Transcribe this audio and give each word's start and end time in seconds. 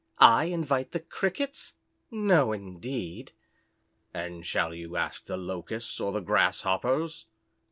I 0.17 0.45
invite 0.45 0.93
the 0.93 0.99
Crickets? 0.99 1.75
No, 2.09 2.53
indeed." 2.53 3.33
"And 4.15 4.43
shall 4.43 4.73
you 4.73 4.95
ask 4.97 5.25
the 5.27 5.37
Locusts 5.37 5.99
or 5.99 6.11
the 6.11 6.21
Grasshoppers?" 6.21 7.27